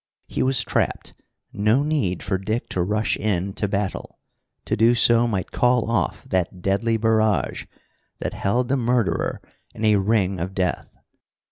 He 0.25 0.41
was 0.41 0.63
trapped. 0.63 1.13
No 1.53 1.83
need 1.83 2.23
for 2.23 2.39
Dick 2.39 2.67
to 2.69 2.81
rush 2.81 3.15
in 3.17 3.53
to 3.53 3.67
battle. 3.67 4.17
To 4.65 4.75
do 4.75 4.95
so 4.95 5.27
might 5.27 5.51
call 5.51 5.91
off 5.91 6.23
that 6.27 6.63
deadly 6.63 6.97
barrage 6.97 7.65
that 8.17 8.33
held 8.33 8.69
the 8.69 8.77
murderer 8.77 9.39
in 9.75 9.85
a 9.85 9.97
ring 9.97 10.39
of 10.39 10.55
death. 10.55 10.97